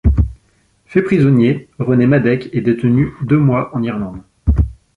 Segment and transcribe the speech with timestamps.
[0.87, 4.23] Fait prisonnier, René Madec est détenu deux mois en Irlande.